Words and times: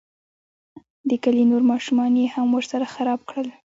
د 1.09 1.11
کلي 1.23 1.43
نور 1.51 1.63
ماشومان 1.71 2.11
یې 2.21 2.27
هم 2.35 2.47
ورسره 2.53 2.85
خراب 2.93 3.19
کړل. 3.29 3.47